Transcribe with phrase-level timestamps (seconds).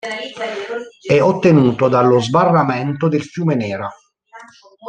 [1.07, 3.87] È ottenuto dallo sbarramento del fiume Nera.